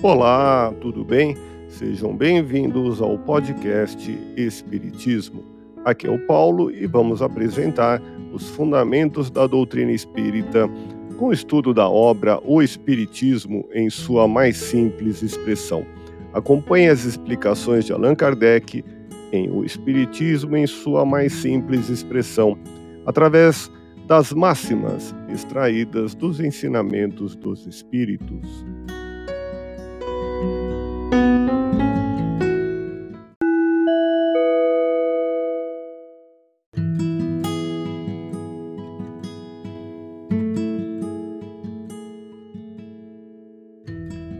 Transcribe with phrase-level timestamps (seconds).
[0.00, 1.36] Olá, tudo bem?
[1.66, 5.44] Sejam bem-vindos ao podcast Espiritismo.
[5.84, 8.00] Aqui é o Paulo e vamos apresentar
[8.32, 10.70] os fundamentos da doutrina espírita
[11.18, 15.84] com o estudo da obra O Espiritismo em sua mais simples expressão.
[16.32, 18.84] Acompanhe as explicações de Allan Kardec
[19.32, 22.56] em O Espiritismo em sua mais simples expressão,
[23.04, 23.68] através
[24.06, 28.64] das máximas extraídas dos ensinamentos dos Espíritos.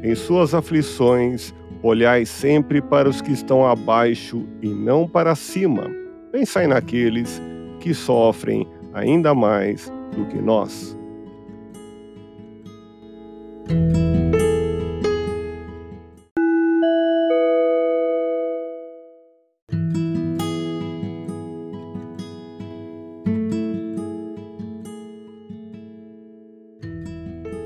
[0.03, 1.53] Em suas aflições,
[1.83, 5.91] olhai sempre para os que estão abaixo e não para cima.
[6.31, 7.43] Pensai naqueles
[7.81, 10.97] que sofrem ainda mais do que nós.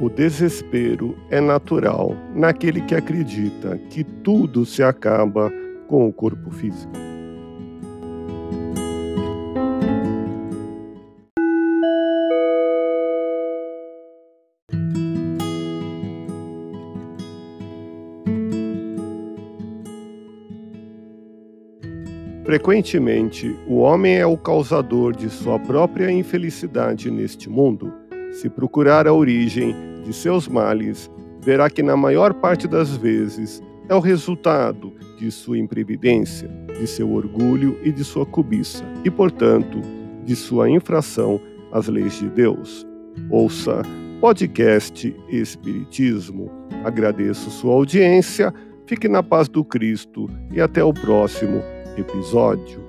[0.00, 5.52] O desespero é natural naquele que acredita que tudo se acaba
[5.88, 7.02] com o corpo físico.
[22.44, 27.90] Frequentemente, o homem é o causador de sua própria infelicidade neste mundo.
[28.32, 29.74] Se procurar a origem
[30.04, 31.10] de seus males,
[31.42, 36.48] verá que na maior parte das vezes é o resultado de sua imprevidência,
[36.78, 39.80] de seu orgulho e de sua cobiça, e, portanto,
[40.24, 41.40] de sua infração
[41.72, 42.86] às leis de Deus.
[43.28, 43.82] Ouça
[44.20, 46.50] podcast Espiritismo.
[46.84, 48.54] Agradeço sua audiência,
[48.86, 51.60] fique na paz do Cristo e até o próximo
[51.96, 52.81] episódio.